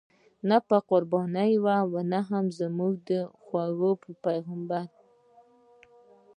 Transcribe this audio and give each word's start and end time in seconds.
نه 0.49 0.57
به 0.67 0.77
قرباني 0.89 1.53
وه 1.63 1.75
او 1.83 1.89
نه 2.11 2.19
زموږ 2.59 2.97
خوږ 3.43 3.81
پیغمبر. 4.25 4.87